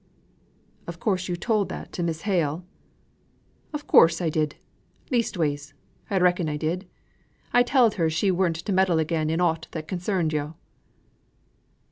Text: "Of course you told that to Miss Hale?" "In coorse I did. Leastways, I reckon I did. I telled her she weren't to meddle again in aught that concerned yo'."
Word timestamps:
"Of 0.87 0.99
course 0.99 1.27
you 1.27 1.35
told 1.35 1.69
that 1.69 1.91
to 1.93 2.01
Miss 2.01 2.21
Hale?" 2.23 2.65
"In 3.71 3.79
coorse 3.81 4.19
I 4.19 4.31
did. 4.31 4.55
Leastways, 5.11 5.75
I 6.09 6.17
reckon 6.17 6.49
I 6.49 6.57
did. 6.57 6.87
I 7.53 7.61
telled 7.61 7.93
her 8.01 8.09
she 8.09 8.31
weren't 8.31 8.55
to 8.55 8.73
meddle 8.73 8.97
again 8.97 9.29
in 9.29 9.39
aught 9.39 9.67
that 9.73 9.87
concerned 9.87 10.33
yo'." 10.33 10.55